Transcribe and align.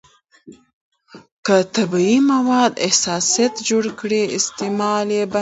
که 1.45 1.55
طبیعي 1.75 2.17
مواد 2.31 2.73
حساسیت 2.91 3.53
جوړ 3.67 3.83
کړي، 3.99 4.21
استعمال 4.37 5.07
یې 5.17 5.23
بند 5.33 5.33
کړئ. 5.33 5.39